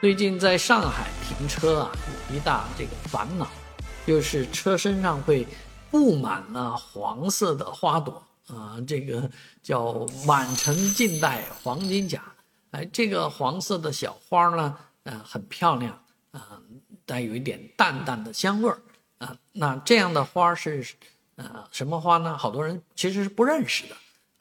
[0.00, 1.90] 最近在上海停车啊，
[2.30, 3.48] 有一大这个烦恼，
[4.06, 5.44] 就是车身上会
[5.90, 9.28] 布满了黄色的花朵啊，这个
[9.60, 12.22] 叫满城尽带黄金甲。
[12.70, 16.62] 哎，这个黄色的小花呢，呃，很漂亮啊，
[17.04, 18.78] 带有一点淡淡的香味儿
[19.18, 19.36] 啊。
[19.52, 20.86] 那这样的花是
[21.34, 22.38] 呃什么花呢？
[22.38, 23.96] 好多人其实是不认识的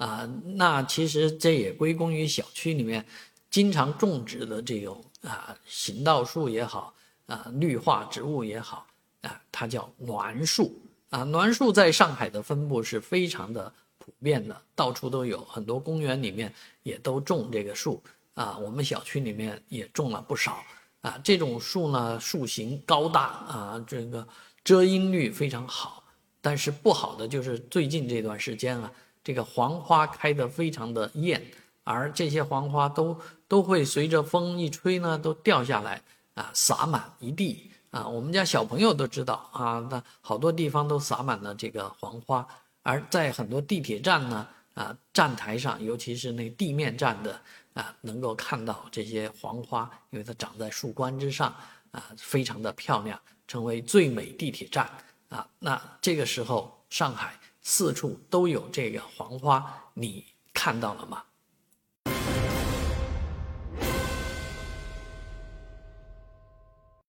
[0.06, 0.30] 啊。
[0.44, 3.04] 那其实这也归功于小区里面
[3.50, 5.04] 经常种植的这种。
[5.24, 6.94] 啊，行道树也好，
[7.26, 8.86] 啊，绿化植物也好，
[9.24, 10.80] 啊，它叫栾树
[11.10, 11.26] 啊。
[11.26, 18.02] 栾树在上海的分布是非常的普遍的，到处都有，很多公园里面也都种这个树
[18.36, 18.58] 啊。
[18.60, 20.64] 我们小区里面也种了不少
[21.02, 21.20] 啊。
[21.24, 24.26] 这种树呢，树形高大啊，这个
[24.64, 26.04] 遮阴率非常好。
[26.42, 28.90] 但是不好的就是最近这段时间啊，
[29.24, 31.44] 这个黄花开得非常的艳。
[31.88, 36.02] 而这些黄花都都会随着风一吹呢，都掉下来
[36.34, 38.06] 啊，洒满一地啊。
[38.06, 42.46] 我们家小朋友都知道啊，那好多地方都洒满了这个黄花。
[42.84, 47.42] 而在很多地铁站呢，啊，站台上，尤其是那地面站的
[47.74, 51.56] 啊，能够看到这些黄花，因为它长在树冠之上
[51.92, 54.90] 啊，非常的漂亮，成为最美地铁站
[55.30, 55.48] 啊。
[55.60, 61.24] 那这个时候，上海四处都有这个黄花，你看到了吗？